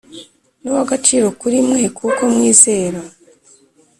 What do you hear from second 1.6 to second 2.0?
mwe